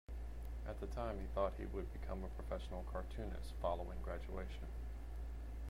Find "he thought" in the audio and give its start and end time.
1.19-1.53